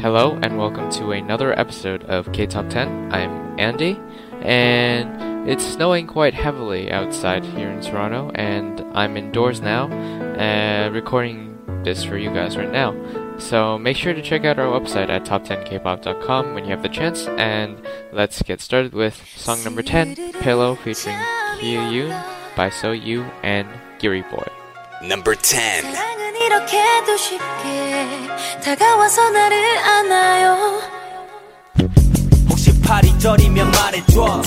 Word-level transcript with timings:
Hello 0.00 0.38
and 0.42 0.56
welcome 0.56 0.90
to 0.92 1.12
another 1.12 1.56
episode 1.58 2.02
of 2.04 2.32
K 2.32 2.46
Top 2.46 2.70
10. 2.70 3.12
I'm 3.12 3.60
Andy, 3.60 4.00
and 4.40 5.46
it's 5.48 5.62
snowing 5.64 6.06
quite 6.06 6.32
heavily 6.32 6.90
outside 6.90 7.44
here 7.44 7.68
in 7.68 7.82
Toronto, 7.82 8.32
and 8.34 8.80
I'm 8.94 9.18
indoors 9.18 9.60
now, 9.60 9.92
uh, 10.38 10.88
recording 10.90 11.58
this 11.84 12.02
for 12.04 12.16
you 12.16 12.30
guys 12.30 12.56
right 12.56 12.72
now. 12.72 12.96
So 13.38 13.78
make 13.78 13.98
sure 13.98 14.14
to 14.14 14.22
check 14.22 14.46
out 14.46 14.58
our 14.58 14.80
website 14.80 15.10
at 15.10 15.24
top10kpop.com 15.24 16.54
when 16.54 16.64
you 16.64 16.70
have 16.70 16.82
the 16.82 16.88
chance, 16.88 17.26
and 17.26 17.76
let's 18.12 18.40
get 18.42 18.62
started 18.62 18.94
with 18.94 19.22
song 19.36 19.62
number 19.62 19.82
10, 19.82 20.32
Pillow 20.40 20.74
featuring 20.74 21.18
Hee 21.58 21.74
Yoon 21.74 22.56
by 22.56 22.70
So 22.70 22.92
You 22.92 23.24
and 23.42 23.68
Giri 23.98 24.22
Boy. 24.22 24.48
Number 25.02 25.34
10. 25.34 26.21
이렇게도 26.46 27.16
쉽게 27.16 28.06
다가와서 28.64 29.30
나를 29.30 29.78
안아요? 29.78 30.80
혹시 32.48 32.80
팔이 32.80 33.18
저리면 33.18 33.70
말해줘. 33.70 34.42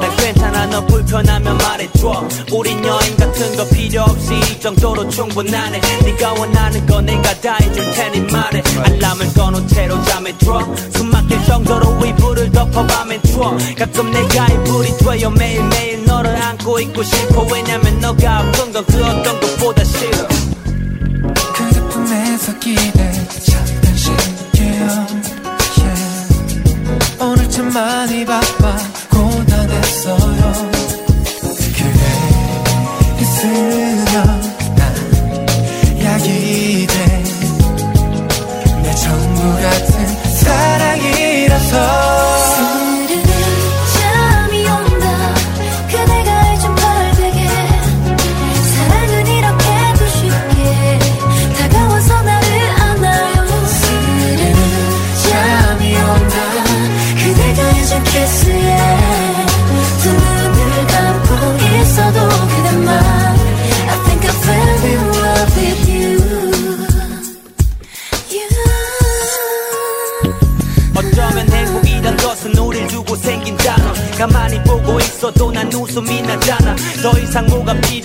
난 0.00 0.16
괜찮아 0.16 0.66
너 0.66 0.84
불편하면 0.86 1.56
말해줘. 1.58 2.28
우린 2.52 2.84
여행 2.84 3.16
같은 3.16 3.56
거 3.56 3.64
필요 3.68 4.02
없이 4.02 4.34
이 4.34 4.60
정도로 4.60 5.08
충분하네. 5.08 5.80
네가 6.04 6.32
원하는 6.34 6.84
거 6.86 7.00
내가 7.00 7.34
다 7.40 7.56
해줄 7.60 7.90
테니 7.92 8.20
말해. 8.32 8.62
알람을 8.84 9.32
꺼놓은 9.34 9.68
채로 9.68 10.02
잠에 10.04 10.36
들어. 10.38 10.60
숨 10.94 11.10
막힐 11.10 11.44
정도로 11.44 12.04
이불을 12.04 12.50
덮어 12.52 12.86
밤엔 12.86 13.22
추워. 13.22 13.56
가끔 13.78 14.10
내가 14.10 14.46
이불이 14.48 14.96
돼요. 14.98 15.30
매일매일 15.30 16.04
너를 16.04 16.36
안고 16.42 16.80
있고 16.80 17.02
싶어. 17.02 17.42
왜냐면 17.52 18.00
너가 18.00 18.38
아픈 18.38 18.72
건그 18.72 19.04
어떤 19.04 19.40
것보다 19.40 19.84
싫어 19.84 20.55
기대 22.66 23.12
잠깐 23.44 23.96
쉴게요 23.96 25.06
yeah. 25.78 27.22
오늘 27.22 27.48
참 27.48 27.72
많이 27.72 28.24
바빠 28.24 28.76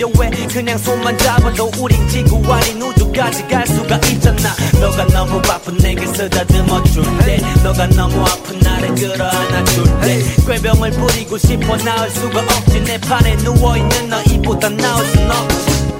필요해. 0.02 0.46
그냥 0.48 0.76
손만 0.78 1.16
잡아도 1.18 1.70
우린 1.78 2.08
지구 2.08 2.42
아닌 2.52 2.82
우주까지 2.82 3.46
갈 3.46 3.66
수가 3.66 3.96
있잖아. 4.10 4.54
너가 4.80 5.06
너무 5.06 5.40
바쁜 5.42 5.76
내게 5.78 6.06
쓰다듬어 6.06 6.82
줄때 6.84 7.38
너가 7.62 7.86
너무 7.88 8.20
아픈 8.22 8.58
나를 8.60 8.94
끌어안아 8.94 9.64
줄때 9.64 10.22
꾀병을 10.46 10.90
부리고 10.90 11.38
싶어 11.38 11.76
나을 11.78 12.10
수가 12.10 12.40
없지. 12.40 12.82
내 12.82 12.98
판에 12.98 13.36
누워있는 13.36 14.08
너 14.08 14.22
이보다 14.22 14.68
나을 14.70 15.04
순 15.06 15.30
없지. 15.30 15.92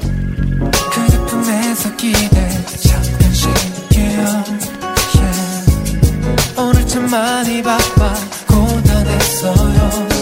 그 0.90 1.26
품에서 1.26 1.96
기대 1.96 2.50
잠깐 2.82 3.32
쉴게요 3.32 4.44
yeah. 5.14 6.58
오늘 6.58 6.86
참 6.86 7.08
많이 7.10 7.62
바빠. 7.62 8.14
고단했어요 8.48 10.21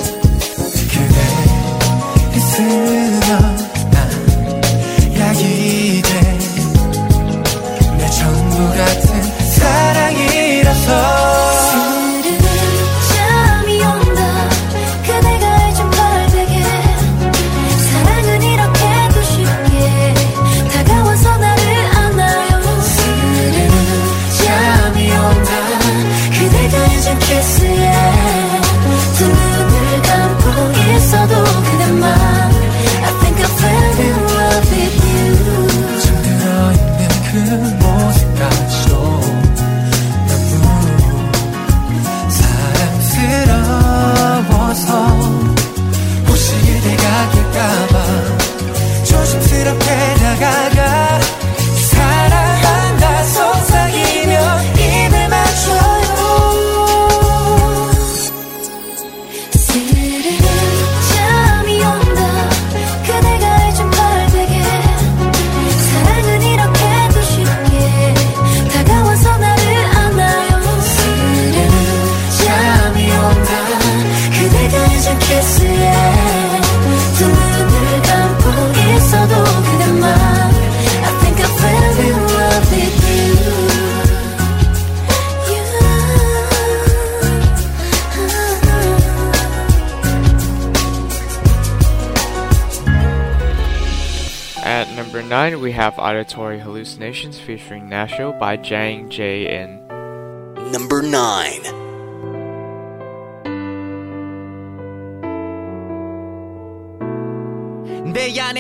featuring 97.57 97.89
Nasho 97.89 98.39
by 98.39 98.57
Jang 98.57 99.09
Jae 99.09 99.49
In. 99.49 99.80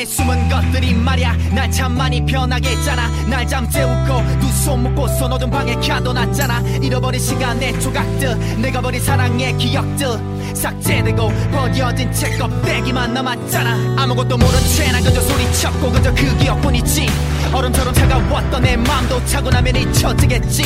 안에 0.01 0.07
숨은 0.07 0.49
것들이 0.49 0.95
말야. 0.95 1.37
날 1.55 1.71
참 1.71 1.97
많이 1.97 2.25
변하게 2.25 2.71
했잖아. 2.71 3.09
날 3.27 3.47
잠재우고 3.47 4.41
두 4.41 4.51
손 4.51 4.83
묶고 4.83 5.09
손 5.19 5.33
어둔 5.33 5.51
방에 5.51 5.75
가둬놨잖아. 5.75 6.61
잃어버린 6.83 7.21
시간의 7.21 7.79
조각들 7.81 8.61
내가 8.61 8.81
버린 8.81 9.01
사랑의 9.01 9.57
기억들. 9.59 10.07
삭제되고 10.55 11.29
버려진 11.53 12.13
책 12.13 12.39
껍데기만 12.39 13.13
남았잖아. 13.15 14.03
아무것도 14.03 14.37
모른 14.37 14.59
채나 14.77 15.01
그저 15.01 15.21
소리쳤고 15.21 15.93
그저 15.93 16.15
그 16.15 16.37
기억뿐이지. 16.39 17.07
얼음처럼 17.53 17.93
차가웠던 17.95 18.63
내 18.63 18.77
맘도 18.77 19.25
차고 19.27 19.51
나면 19.51 19.77
잊혀지겠지 19.77 20.63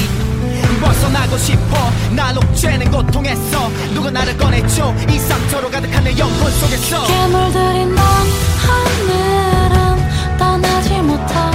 벗어나고 0.80 1.38
싶어. 1.38 1.90
날 2.14 2.36
옥죄는 2.36 2.90
고통에서 2.90 3.70
누가 3.92 4.10
나를 4.10 4.36
꺼내줘. 4.36 4.94
이 5.10 5.18
상처로 5.18 5.70
가득한 5.70 6.04
내 6.04 6.16
영혼 6.18 6.50
속에서. 6.50 7.06
괴물들이 7.06 7.86
넌 7.86 7.96
하늘은 8.64 10.38
떠나지 10.38 10.94
못한 11.02 11.53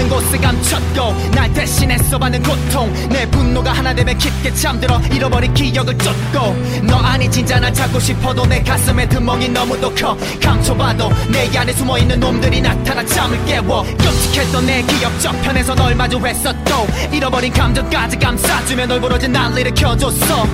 없는 0.00 0.08
곳에 0.08 0.38
감췄고 0.38 1.30
날 1.32 1.52
대신해서 1.52 2.18
받는 2.18 2.42
고통. 2.42 2.92
내 3.10 3.26
분노가 3.26 3.72
하나 3.72 3.94
되면 3.94 4.16
깊게 4.16 4.54
잠들어 4.54 4.98
잃어버린 5.12 5.52
기억을 5.52 5.96
쫓고. 5.98 6.56
너 6.84 6.96
아니 6.96 7.30
진짜 7.30 7.60
날 7.60 7.72
찾고 7.72 8.00
싶어도 8.00 8.46
내 8.46 8.62
가슴에 8.62 9.06
드멍이 9.08 9.48
너무도 9.50 9.94
커. 9.94 10.16
감춰봐도 10.42 11.10
내 11.28 11.56
안에 11.56 11.72
숨어있는 11.72 12.18
놈들이 12.18 12.62
나타나 12.62 13.04
잠을 13.04 13.44
깨워. 13.44 13.84
끔찍했던 13.84 14.66
내 14.66 14.82
기억 14.82 15.20
저편에서 15.20 15.74
널 15.74 15.94
마주했었고. 15.94 16.86
잃어버린 17.12 17.52
감정까지 17.52 18.18
감싸주며 18.18 18.86
널 18.86 19.00
부러진 19.00 19.32
날 19.32 19.56
일으켜줬어. 19.58 20.46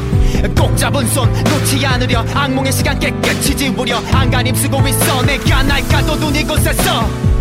꼭 0.59 0.77
잡은 0.77 1.07
손 1.09 1.33
놓지 1.33 1.85
않으려 1.87 2.25
악몽의 2.35 2.73
시간 2.73 2.99
깨끗이 2.99 3.57
지우려. 3.57 3.99
안간 4.13 4.47
힘 4.47 4.55
쓰고 4.55 4.87
있어. 4.89 5.23
내가 5.23 5.63
날 5.63 5.87
가둬둔 5.89 6.35
이곳에서 6.35 7.36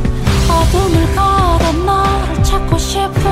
어둠을 0.49 1.15
걸어 1.15 1.71
너를 1.85 2.43
찾고 2.43 2.77
싶은데 2.77 3.25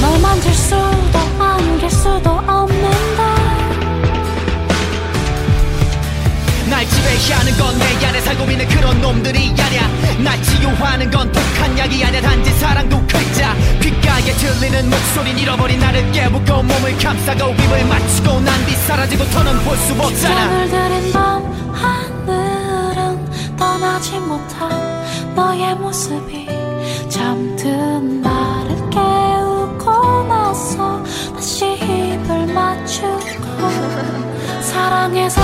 널 0.00 0.18
만질 0.20 0.52
수도 0.54 1.18
안길 1.38 1.90
수도 1.90 2.30
없는데 2.30 3.22
날 6.70 6.86
지배하는 6.88 7.56
건 7.56 7.78
내 7.78 8.06
안에 8.06 8.20
살고 8.20 8.50
있는 8.50 8.68
그런 8.68 9.00
놈들이 9.00 9.54
아냐 9.58 9.88
날 10.22 10.42
치유하는 10.42 11.10
건 11.10 11.30
독한 11.32 11.78
약이 11.78 12.04
아냐 12.04 12.20
단지 12.20 12.50
사랑도 12.58 12.98
글자 13.06 13.54
귓가에 13.80 14.32
들리는 14.32 14.88
목소린 14.90 15.38
잃어버린 15.38 15.78
나를 15.80 16.10
깨우고 16.12 16.62
몸을 16.62 16.96
감싸고 16.98 17.52
입을 17.52 17.84
맞추고 17.86 18.40
난 18.40 18.66
뒤 18.66 18.74
사라지고 18.86 19.24
더는 19.30 19.58
볼 19.64 19.76
수 19.78 19.92
없잖아. 19.92 20.08
빗장을 20.64 20.68
들인 20.70 21.12
밤 21.12 21.42
하늘은 21.72 22.47
떠나지 23.58 24.18
못한 24.20 24.70
너의 25.34 25.74
모습이 25.74 26.46
잠든 27.08 28.22
나를 28.22 28.90
깨우고 28.90 30.24
나서 30.28 31.02
다시 31.34 31.74
입을 31.74 32.46
맞추고 32.54 33.48
사랑에서 34.62 35.40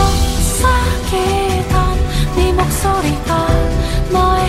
사귀던 0.61 1.75
네 2.37 2.53
목소리가 2.53 3.47
너의 4.13 4.44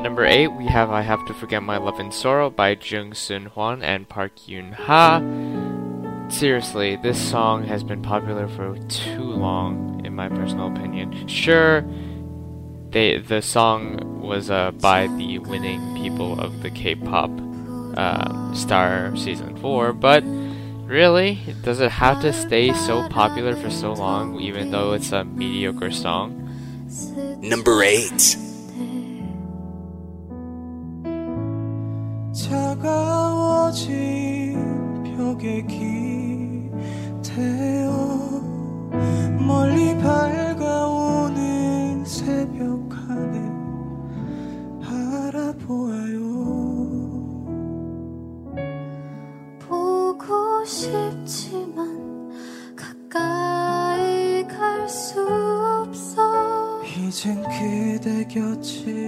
At 0.00 0.04
number 0.04 0.24
8, 0.24 0.46
we 0.56 0.64
have 0.64 0.88
I 0.88 1.02
Have 1.02 1.26
to 1.26 1.34
Forget 1.34 1.62
My 1.62 1.76
Love 1.76 2.00
and 2.00 2.14
Sorrow 2.14 2.48
by 2.48 2.70
Jung 2.70 3.12
Sun 3.12 3.44
Hwan 3.52 3.82
and 3.82 4.08
Park 4.08 4.34
Yoon 4.48 4.72
Ha. 4.72 5.20
Seriously, 6.30 6.96
this 6.96 7.20
song 7.20 7.64
has 7.64 7.84
been 7.84 8.00
popular 8.00 8.48
for 8.48 8.78
too 8.88 9.24
long, 9.24 10.00
in 10.06 10.14
my 10.14 10.30
personal 10.30 10.68
opinion. 10.74 11.28
Sure, 11.28 11.84
they 12.88 13.18
the 13.18 13.42
song 13.42 14.22
was 14.22 14.50
uh, 14.50 14.70
by 14.70 15.06
the 15.18 15.38
winning 15.38 15.94
people 16.02 16.40
of 16.40 16.62
the 16.62 16.70
K-pop 16.70 17.30
uh, 17.98 18.54
Star 18.54 19.14
Season 19.16 19.54
4, 19.58 19.92
but 19.92 20.24
really, 20.24 21.40
does 21.62 21.78
it 21.80 21.90
have 21.90 22.22
to 22.22 22.32
stay 22.32 22.72
so 22.72 23.06
popular 23.10 23.54
for 23.54 23.68
so 23.68 23.92
long, 23.92 24.40
even 24.40 24.70
though 24.70 24.94
it's 24.94 25.12
a 25.12 25.24
mediocre 25.24 25.90
song? 25.90 26.48
Number 27.42 27.82
8. 27.82 28.49
차가워진 32.32 33.94
벽에 35.16 35.62
기대어 37.22 37.90
멀리 39.38 39.96
밝아오는 39.98 41.34
새벽 42.04 42.88
하늘 42.92 43.50
바라보아요. 44.80 46.20
보고 49.58 50.64
싶지만 50.64 52.30
가까이 52.76 54.46
갈 54.46 54.88
수 54.88 55.20
없어. 55.20 56.82
이젠 56.84 57.42
그대 57.42 58.24
곁을 58.26 58.99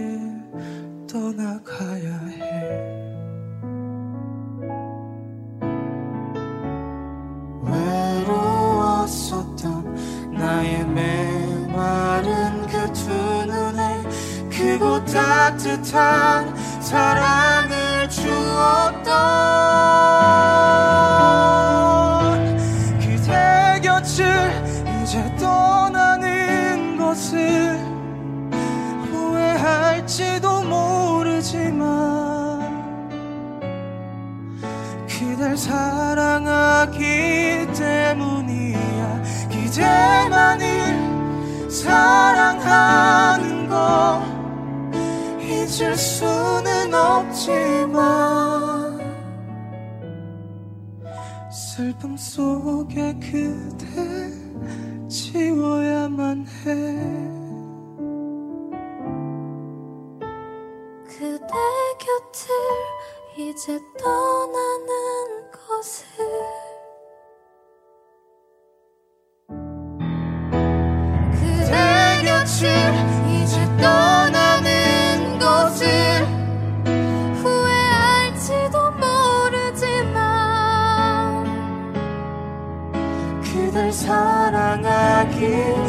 again. 85.44 85.81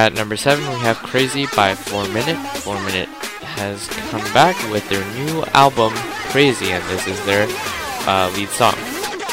At 0.00 0.14
number 0.14 0.34
7, 0.34 0.66
we 0.66 0.80
have 0.80 0.96
Crazy 0.96 1.44
by 1.54 1.74
4 1.74 2.08
Minute. 2.08 2.38
4 2.64 2.80
Minute 2.88 3.10
has 3.60 3.86
come 4.08 4.24
back 4.32 4.56
with 4.72 4.88
their 4.88 5.04
new 5.12 5.44
album, 5.52 5.92
Crazy, 6.32 6.72
and 6.72 6.82
this 6.84 7.06
is 7.06 7.22
their 7.26 7.46
uh, 8.08 8.32
lead 8.34 8.48
song. 8.48 8.72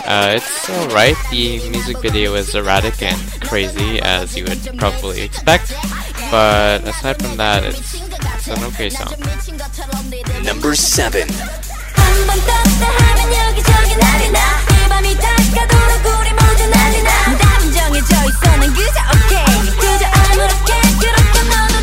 Uh, 0.03 0.35
it's 0.35 0.69
alright, 0.69 1.15
the 1.31 1.63
music 1.69 2.01
video 2.01 2.33
is 2.33 2.53
erratic 2.53 3.01
and 3.01 3.17
crazy, 3.39 4.01
as 4.01 4.35
you 4.35 4.43
would 4.43 4.77
probably 4.77 5.21
expect, 5.21 5.71
but 6.29 6.83
aside 6.83 7.15
from 7.15 7.37
that, 7.37 7.63
it's, 7.63 8.03
it's 8.35 8.49
an 8.49 8.61
okay 8.65 8.89
song. 8.89 9.15
Number 10.43 10.75
7 10.75 11.29
여기저기 13.31 13.91
이 13.93 13.97
밤이 13.97 15.15
우리 16.03 16.33
모두 16.33 17.46
정해져 17.97 18.29
있어 18.29 18.57
난 18.57 18.73
그저 18.73 18.99
오케이 19.15 19.75
그저 19.77 20.05
아무렇게 20.05 20.73
그렇게 20.99 21.49
너는 21.49 21.76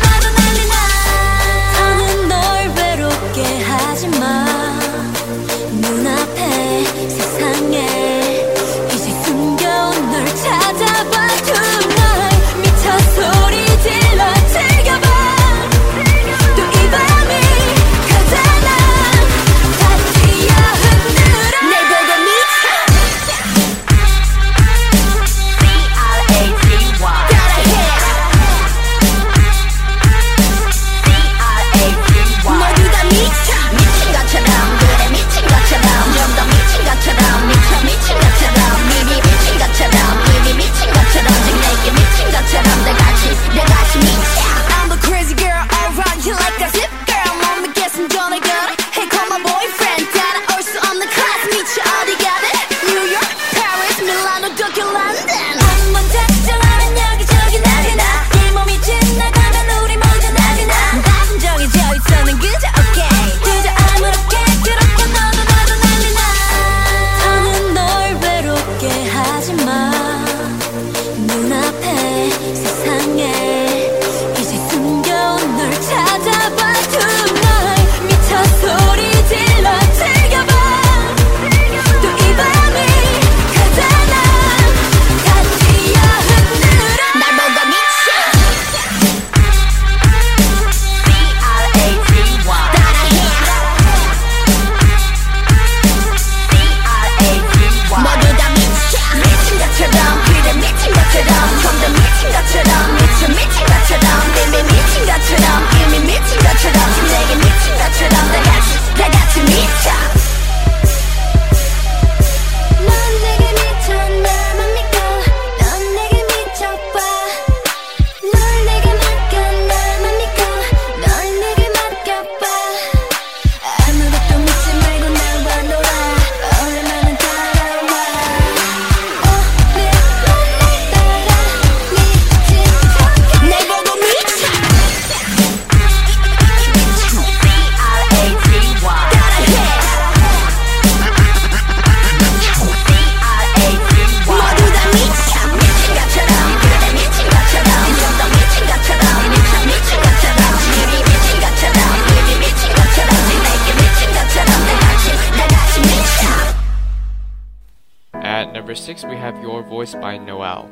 six, 158.85 159.03
we 159.03 159.15
have 159.15 159.41
Your 159.41 159.63
Voice 159.63 159.95
by 159.95 160.15
Noel. 160.15 160.69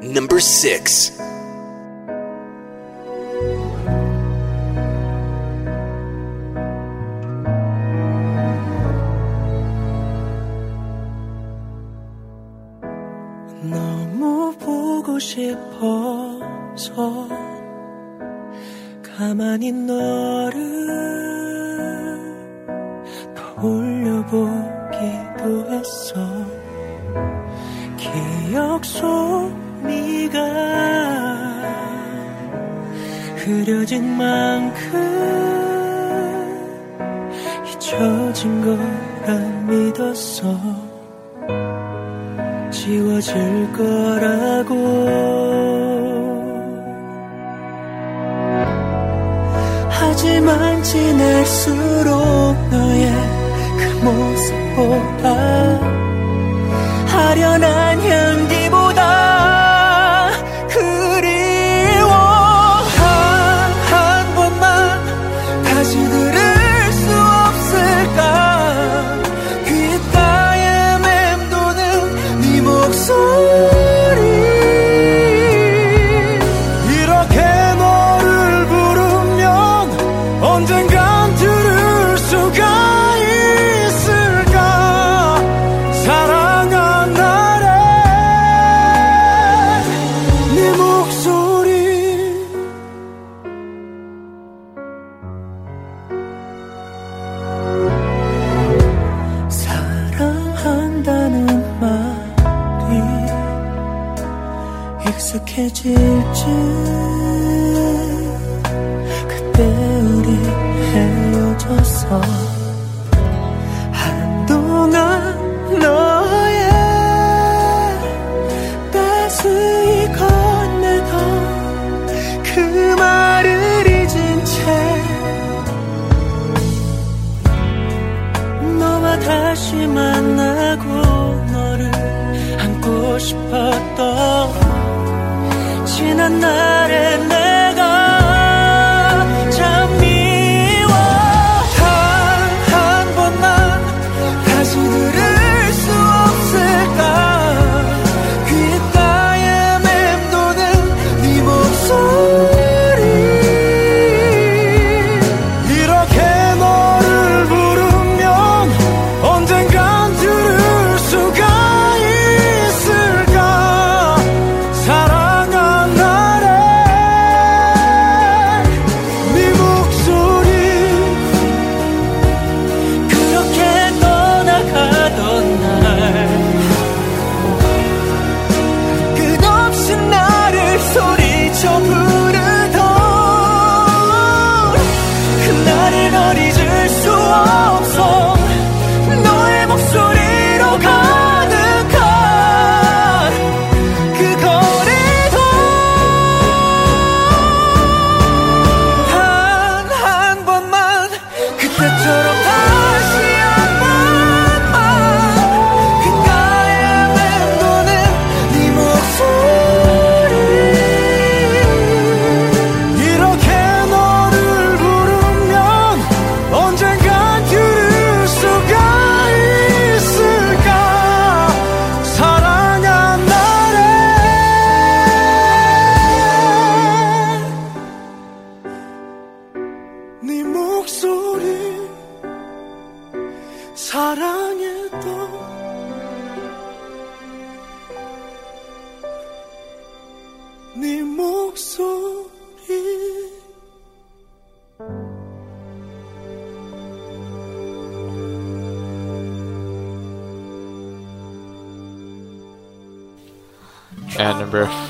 Number 0.00 0.38
six. 0.38 1.10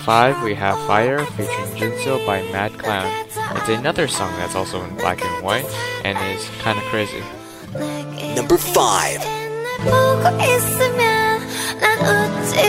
5, 0.02 0.44
we 0.44 0.54
have 0.56 0.78
Fire 0.88 1.26
featuring 1.36 1.70
Jinso 1.76 2.26
by 2.26 2.42
Mad 2.52 2.78
Clown. 2.78 3.08
It's 3.56 3.70
another 3.70 4.08
song 4.08 4.32
that's 4.38 4.56
also 4.56 4.84
in 4.84 4.96
black 4.96 5.22
and 5.22 5.44
white 5.44 5.66
and 6.04 6.18
is 6.36 6.50
kind 6.60 6.78
of 6.78 6.84
crazy. 6.86 7.22
Number 8.36 8.58
5. 8.58 9.38
보고 9.84 10.44
있으면 10.44 11.48
난 11.80 12.00
웃지 12.00 12.60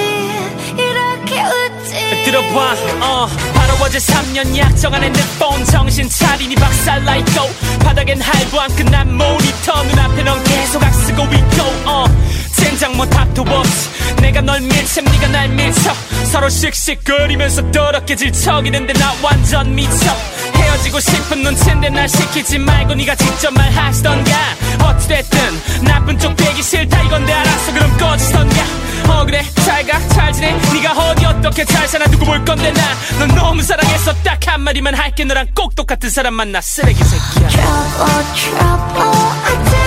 이렇게 0.76 1.42
웃지 1.42 2.24
들어봐 2.24 2.72
어 3.00 3.26
바로 3.54 3.74
어제 3.82 3.98
3년 3.98 4.56
약정 4.56 4.92
안에 4.92 5.08
내폰 5.08 5.64
정신 5.64 6.08
차리니 6.08 6.54
박살나 6.54 7.16
있고 7.16 7.48
바닥엔 7.80 8.20
할부한 8.20 8.76
끝난 8.76 9.16
모니터 9.16 9.82
눈앞에 9.84 10.22
넌 10.22 10.42
계속 10.44 10.82
악쓰고 10.82 11.24
있고 11.24 11.62
어 11.86 12.04
젠장 12.63 12.95
뭐 12.95 13.05
답도 13.05 13.41
없이 13.41 13.89
내가 14.21 14.39
널 14.41 14.61
밀쳐 14.61 15.01
네가 15.01 15.27
날 15.27 15.49
밀쳐. 15.49 15.93
서로 16.31 16.47
씩씩거리면서 16.49 17.71
더럽게 17.71 18.15
질척이는데 18.15 18.93
나 18.93 19.13
완전 19.21 19.75
미쳐. 19.75 20.15
헤어지고 20.55 20.99
싶은 20.99 21.43
눈치인데 21.43 21.89
날 21.89 22.07
시키지 22.07 22.59
말고 22.59 22.95
네가 22.95 23.15
직접 23.15 23.53
말하시던가. 23.53 24.31
어찌됐든 24.81 25.83
나쁜 25.83 26.17
쪽 26.17 26.35
되기 26.37 26.63
싫다 26.63 27.01
이건데 27.03 27.33
알았어 27.33 27.73
그럼 27.73 27.97
꺼지던가. 27.97 28.55
어 29.09 29.25
그래. 29.25 29.43
잘가. 29.65 29.99
잘 30.09 30.31
지내. 30.31 30.53
네가 30.73 30.91
어디 30.93 31.25
어떻게 31.25 31.65
잘 31.65 31.87
사나 31.87 32.05
두고 32.05 32.25
볼 32.25 32.43
건데 32.45 32.71
나. 32.71 32.81
넌 33.19 33.27
너무 33.35 33.61
사랑했어 33.61 34.13
딱 34.23 34.39
한마디만 34.47 34.95
할게. 34.95 35.25
너랑 35.25 35.47
꼭 35.53 35.75
똑같은 35.75 36.09
사람 36.09 36.33
만나 36.35 36.61
쓰레기 36.61 37.03
새끼야. 37.03 37.49
Trouble 37.49 38.23
trouble 38.35 39.82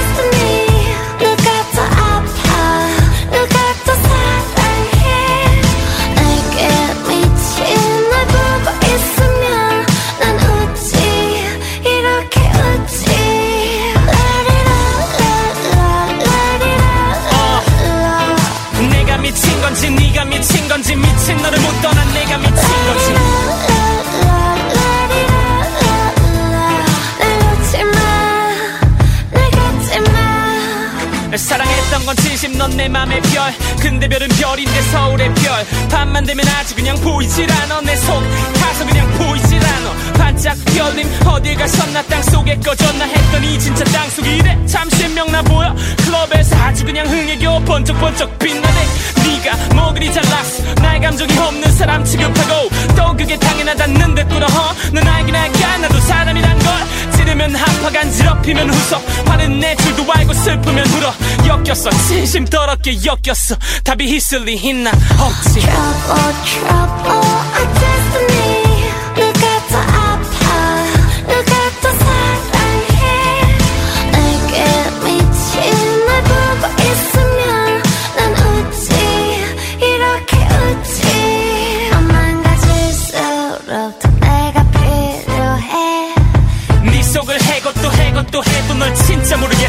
넌 32.58 32.70
내 32.76 32.88
맘의 32.88 33.20
별. 33.22 33.52
근데 33.80 34.08
별은 34.08 34.28
별인데 34.28 34.82
서울의 34.92 35.34
별. 35.34 35.88
밤만 35.88 36.24
되면 36.24 36.46
아주 36.48 36.74
그냥 36.74 36.96
보이질 37.00 37.50
않아. 37.50 37.80
내 37.82 37.94
속 37.96 38.20
가서 38.60 38.84
그냥 38.86 39.10
보이질 39.18 39.58
않아 39.64 40.12
반짝 40.36 40.54
별님 40.66 41.08
어딜 41.26 41.56
가셨나 41.56 42.02
땅속에 42.02 42.56
꺼졌나 42.56 43.06
했더니 43.06 43.58
진짜 43.58 43.84
땅속이 43.84 44.36
이래. 44.36 44.66
참 44.66 44.88
신명나 44.90 45.40
보여. 45.42 45.74
클럽에서 46.04 46.56
아주 46.56 46.84
그냥 46.84 47.06
흥에 47.06 47.38
겨워 47.38 47.58
번쩍번쩍 47.60 48.38
빛나네. 48.38 48.86
네가 49.24 49.74
뭐 49.74 49.94
그리 49.94 50.12
잘났어 50.12 50.62
나의 50.82 51.00
감정이 51.00 51.38
없는 51.38 51.72
사람 51.72 52.04
취급하고 52.04 52.68
또 52.94 53.16
그게 53.16 53.38
당연하다는 53.38 54.14
데 54.14 54.28
뚫어 54.28 54.46
넌 54.92 55.08
알긴 55.08 55.34
알까? 55.34 55.78
나도 55.78 56.00
사람이란 56.00 56.58
걸. 56.58 56.74
찌르면 57.16 57.54
한파 57.54 57.90
간지럽히면 57.90 58.68
후석 58.68 59.02
화는 59.26 59.58
내 59.58 59.74
줄도 59.76 60.04
알고 60.12 60.34
슬프면 60.34 60.86
울어. 60.86 61.14
엮였어. 61.46 61.88
진심 62.08 62.44
더럽게 62.44 62.98
엮였어. 63.04 63.56
답이 63.84 64.06
히슬리 64.06 64.54
있나? 64.54 64.90
없지. 64.90 65.60
Trouble, 65.60 66.34
trouble, 66.44 67.10
our 67.10 67.74
destiny. 67.80 68.45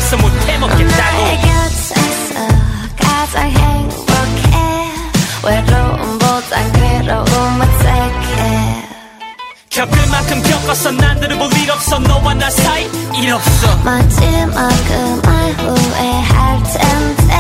진짜 0.08 0.18
모르겠어 0.18 0.18
못 0.18 0.48
해 0.48 0.58
먹겠다고. 0.58 0.98
나의 0.98 1.38
곁에서 1.42 2.48
가장 2.98 3.52
행복해. 3.52 4.92
외로움보단 5.44 6.72
괴로움을 6.72 7.68
택해. 7.80 8.88
겪을 9.70 10.10
만큼 10.10 10.42
겪었어 10.42 10.92
난들을 10.92 11.38
볼일 11.38 11.72
없어. 11.72 12.00
너와 12.00 12.34
나 12.36 12.50
사이 12.50 12.90
일 13.16 13.32
없어. 13.34 13.76
마지막 13.84 14.70
그말 14.88 15.52
후회할 15.58 16.64
텐데. 16.64 17.34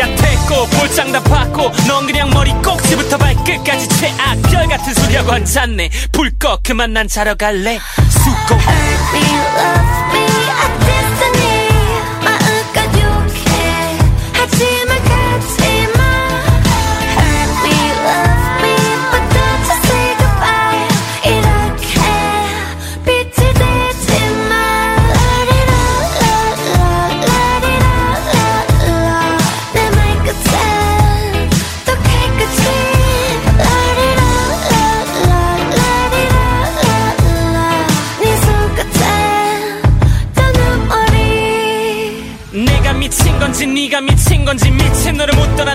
야 0.00 0.06
됐고 0.16 0.66
볼장 0.78 1.12
다 1.12 1.20
받고 1.22 1.70
넌 1.86 2.06
그냥 2.06 2.30
머리 2.30 2.50
꼭지부터 2.54 3.18
발끝까지 3.18 3.88
최악. 3.88 4.40
별 4.42 4.66
같은 4.68 4.94
소리하고 4.94 5.32
앉았네. 5.32 5.90
불 6.12 6.30
꺼 6.38 6.58
그만 6.62 6.92
난 6.94 7.06
자러 7.08 7.34
갈래. 7.34 7.78
수고 8.10 8.54
Hurt 8.54 9.16
me, 9.16 9.22
love 9.54 10.18
me, 10.18 10.43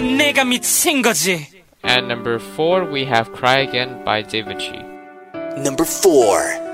내가 0.09 0.44
미친 0.44 1.03
거지 1.03 1.46
At 1.85 2.07
number 2.07 2.38
four, 2.38 2.90
we 2.90 3.05
have 3.05 3.33
Cry 3.35 3.61
Again 3.61 4.03
by 4.05 4.22
David 4.22 4.59
G. 4.59 4.72
Number 5.59 5.85
4. 5.85 6.67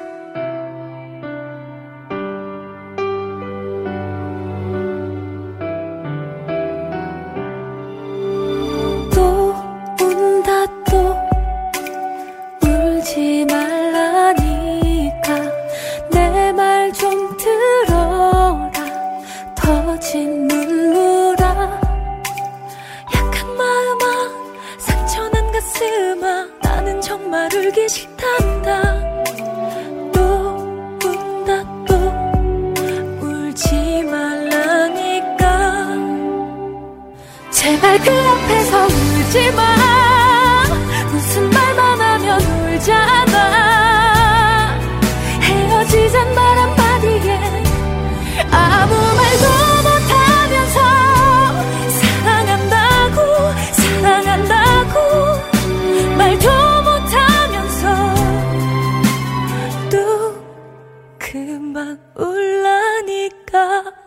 그만 61.35 61.99
울라니까. 62.15 64.04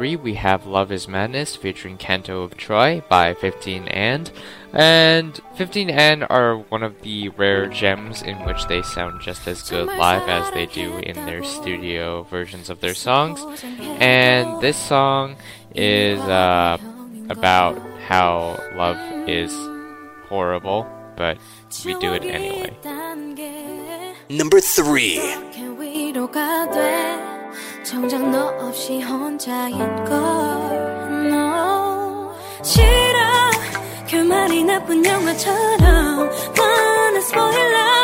3, 0.00 0.16
we 0.16 0.32
have 0.32 0.64
Love 0.64 0.90
is 0.90 1.06
Madness 1.06 1.56
featuring 1.56 1.98
Canto 1.98 2.40
of 2.40 2.56
Troy 2.56 3.02
by 3.10 3.34
15 3.34 3.86
and. 3.88 4.32
And 4.72 5.38
15 5.56 5.90
and 5.90 6.26
are 6.30 6.56
one 6.56 6.82
of 6.82 7.02
the 7.02 7.28
rare 7.28 7.66
gems 7.66 8.22
in 8.22 8.38
which 8.46 8.66
they 8.66 8.80
sound 8.80 9.20
just 9.20 9.46
as 9.46 9.68
good 9.68 9.88
live 9.88 10.26
as 10.26 10.50
they 10.54 10.64
do 10.64 10.96
in 11.00 11.16
their 11.26 11.44
studio 11.44 12.22
versions 12.22 12.70
of 12.70 12.80
their 12.80 12.94
songs. 12.94 13.44
And 14.00 14.62
this 14.62 14.78
song 14.78 15.36
is 15.74 16.18
uh, 16.20 16.78
about 17.28 17.78
how 18.08 18.58
love 18.76 18.96
is 19.28 19.52
horrible, 20.30 20.88
but 21.14 21.36
we 21.84 21.92
do 21.98 22.14
it 22.14 22.24
anyway. 22.24 22.74
Number 24.30 24.60
3. 24.60 25.18
정작 27.90 28.24
너 28.30 28.46
없이 28.60 29.00
혼자인 29.00 29.76
걸. 30.04 30.14
no 31.26 32.32
싫어. 32.62 33.18
결말이 34.06 34.62
나쁜 34.62 35.04
영화처럼. 35.04 36.30
spoiler 36.54 37.20
싫어 37.20 37.99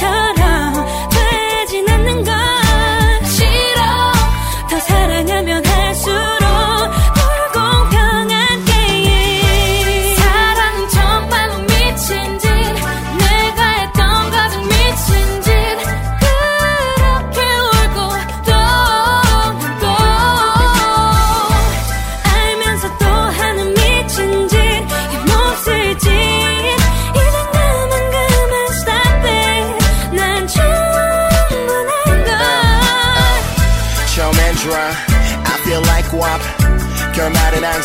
결 0.00 0.25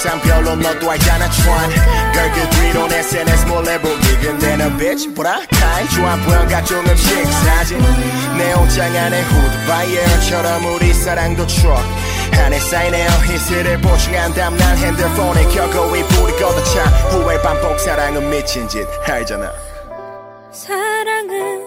항상 0.02 0.20
별로 0.22 0.56
너도 0.56 0.90
알잖아 0.90 1.30
Tron 1.30 1.70
Girl 2.12 2.32
그 2.34 2.50
뒤로 2.50 2.88
내 2.88 2.98
SNS 3.02 3.46
몰래 3.46 3.80
보기 3.80 4.18
근데 4.18 4.58
너 4.58 4.76
bitch. 4.76 5.10
I 5.16 5.46
kind 5.46 5.96
좋아 5.96 6.16
보여 6.26 6.48
각종 6.48 6.80
음식. 6.80 7.24
사진 7.26 7.78
내 8.36 8.52
옷장 8.54 8.96
안에 8.96 9.22
후드 9.22 9.68
바이어처럼 9.68 10.66
우리 10.74 10.92
사랑도 10.92 11.46
truck 11.46 11.84
안에 12.34 12.60
쌓이네요 12.60 13.10
히스를 13.28 13.80
보충한담. 13.82 14.58
난 14.58 14.78
핸드폰에 14.78 15.44
켜고 15.54 15.96
이 15.96 16.02
불이 16.02 16.34
걷어차. 16.40 16.84
후회 17.12 17.40
반복 17.44 17.80
사랑은 17.80 18.28
미친 18.28 18.68
짓. 18.68 18.84
알잖아. 19.08 19.52
사랑은 20.52 21.62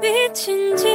미친 0.00 0.76
짓 0.76 0.86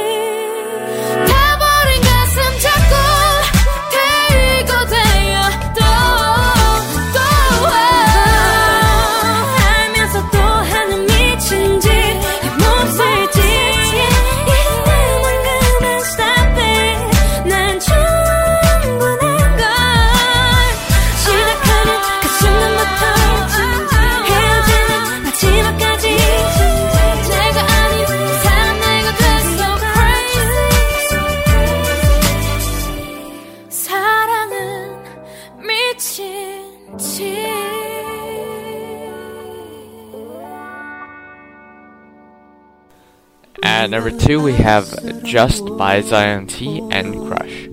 At 43.87 43.89
number 43.89 44.11
two, 44.11 44.43
we 44.43 44.53
have 44.55 45.23
Just 45.23 45.65
by 45.77 46.01
Zion 46.01 46.47
T 46.47 46.81
and 46.91 47.15
Crush. 47.15 47.69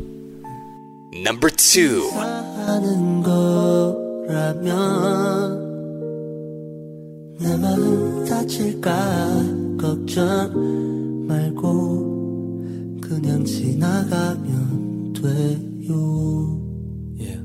Number 1.12 1.50
2. 1.50 2.10
하는 2.70 3.22
거라면 3.22 4.68
내 7.40 7.56
마음 7.56 8.24
다칠까 8.24 8.90
걱정 9.80 11.26
말고 11.26 13.00
그냥 13.00 13.44
지나가면 13.44 15.14
돼요 15.14 16.60
yeah. 17.18 17.42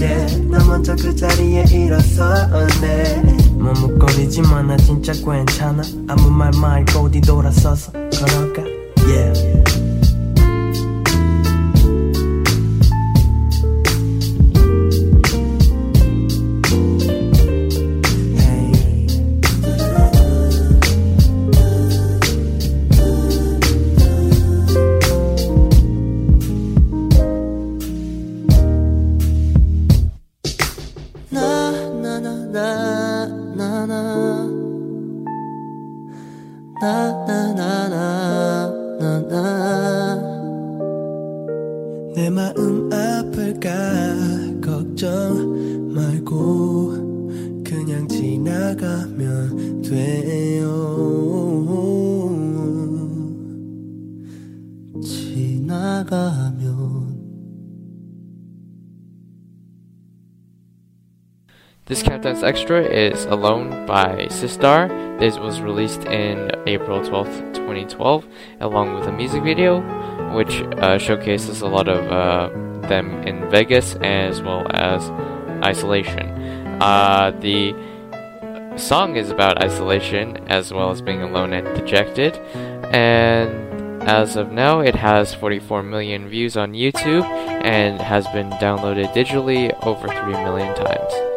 그대 0.00 0.26
나 0.48 0.64
먼저 0.64 0.96
그 0.96 1.14
자리에 1.14 1.62
일어서네. 1.70 3.22
머뭇거리지만 3.58 4.68
나 4.68 4.76
진짜 4.78 5.12
괜찮아. 5.12 5.82
아무 6.08 6.30
말 6.30 6.50
말고 6.58 7.00
어디 7.00 7.20
돌아서서 7.20 7.92
걸어가. 7.92 8.62
Yeah. 9.06 9.89
Extra 62.50 62.82
is 62.82 63.26
Alone 63.26 63.86
by 63.86 64.26
Sistar. 64.28 64.88
This 65.20 65.38
was 65.38 65.60
released 65.60 66.02
in 66.06 66.50
April 66.66 66.98
12th, 67.00 67.54
2012, 67.54 68.26
along 68.58 68.94
with 68.96 69.06
a 69.06 69.12
music 69.12 69.44
video, 69.44 69.78
which 70.34 70.60
uh, 70.82 70.98
showcases 70.98 71.60
a 71.60 71.68
lot 71.68 71.86
of 71.86 72.10
uh, 72.10 72.48
them 72.88 73.22
in 73.22 73.48
Vegas 73.50 73.94
as 74.02 74.42
well 74.42 74.66
as 74.70 75.08
isolation. 75.64 76.26
Uh, 76.82 77.30
the 77.38 77.72
song 78.76 79.14
is 79.14 79.30
about 79.30 79.62
isolation 79.62 80.36
as 80.48 80.72
well 80.72 80.90
as 80.90 81.00
being 81.00 81.22
alone 81.22 81.52
and 81.52 81.64
dejected, 81.76 82.36
and 82.92 84.02
as 84.08 84.34
of 84.34 84.50
now, 84.50 84.80
it 84.80 84.96
has 84.96 85.32
44 85.34 85.84
million 85.84 86.28
views 86.28 86.56
on 86.56 86.72
YouTube 86.72 87.22
and 87.62 88.00
has 88.00 88.26
been 88.34 88.50
downloaded 88.58 89.12
digitally 89.12 89.72
over 89.86 90.08
3 90.08 90.32
million 90.42 90.74
times. 90.74 91.29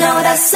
una 0.00 0.16
oración. 0.16 0.49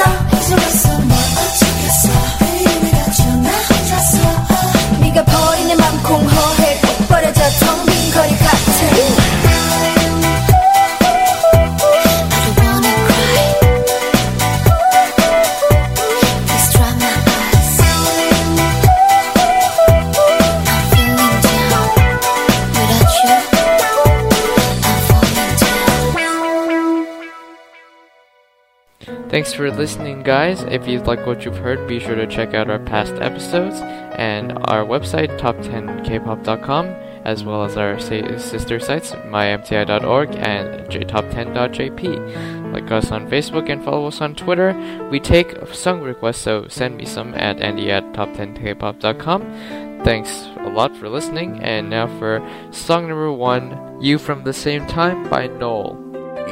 For 29.55 29.71
listening, 29.71 30.21
guys. 30.21 30.63
If 30.63 30.87
you 30.87 30.99
like 31.01 31.25
what 31.25 31.45
you've 31.45 31.57
heard, 31.57 31.87
be 31.87 31.99
sure 31.99 32.15
to 32.15 32.27
check 32.27 32.53
out 32.53 32.69
our 32.69 32.79
past 32.79 33.13
episodes 33.15 33.79
and 34.17 34.51
our 34.65 34.83
website, 34.83 35.39
top10kpop.com, 35.39 36.85
as 37.25 37.43
well 37.43 37.63
as 37.63 37.77
our 37.77 37.99
sister 37.99 38.79
sites, 38.79 39.11
mymti.org 39.11 40.35
and 40.35 40.87
jtop10.jp. 40.89 42.73
Like 42.73 42.91
us 42.91 43.11
on 43.11 43.29
Facebook 43.29 43.69
and 43.69 43.83
follow 43.83 44.07
us 44.07 44.21
on 44.21 44.35
Twitter. 44.35 44.73
We 45.09 45.19
take 45.19 45.55
song 45.73 46.01
requests, 46.01 46.41
so 46.41 46.67
send 46.67 46.97
me 46.97 47.05
some 47.05 47.33
at 47.35 47.61
andy 47.61 47.91
at 47.91 48.03
top10kpop.com. 48.13 50.01
Thanks 50.03 50.49
a 50.59 50.69
lot 50.69 50.95
for 50.97 51.09
listening, 51.09 51.63
and 51.63 51.89
now 51.89 52.07
for 52.19 52.45
song 52.71 53.07
number 53.07 53.31
one, 53.31 53.99
You 54.01 54.17
From 54.19 54.43
the 54.43 54.53
Same 54.53 54.85
Time 54.87 55.29
by 55.29 55.47
Noel. 55.47 55.95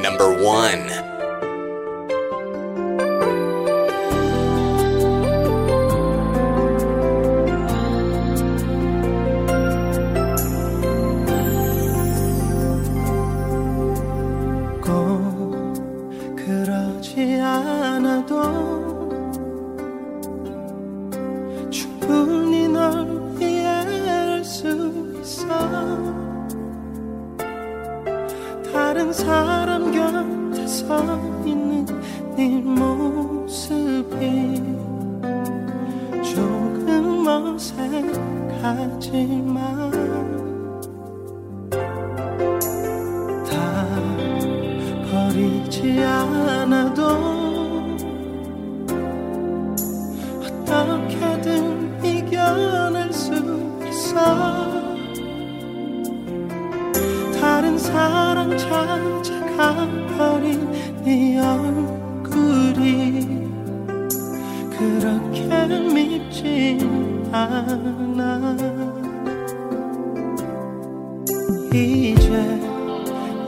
Number 0.00 0.42
one. 0.42 1.13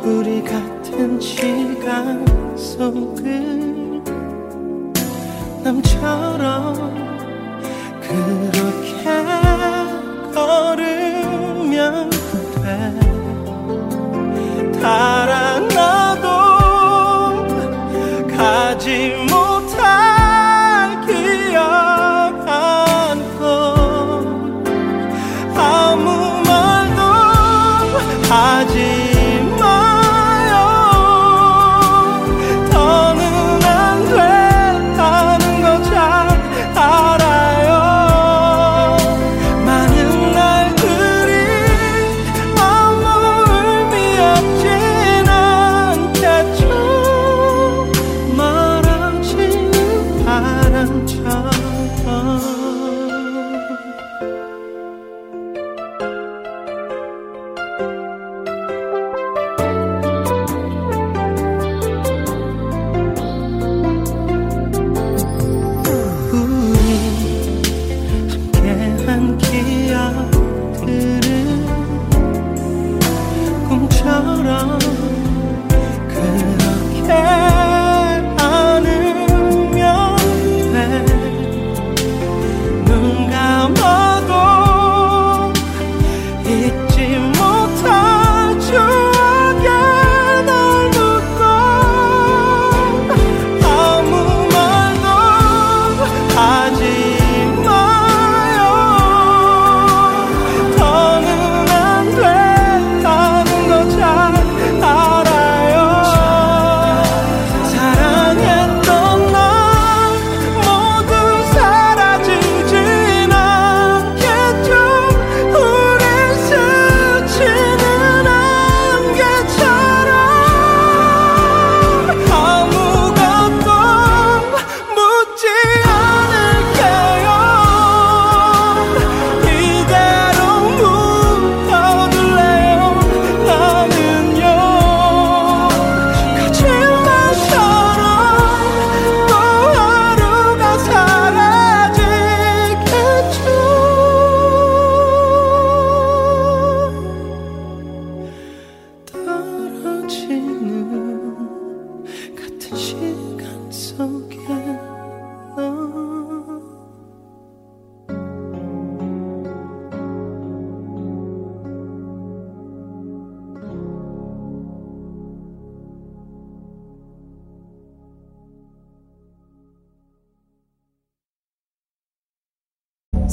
우리 0.07 0.41
같은 0.41 1.21
시간 1.21 2.25
속을 2.57 4.01
남처럼 5.65 6.95
그렇게 8.01 9.03
걸으면 10.33 12.09
돼. 12.63 13.01
달아나 14.81 16.06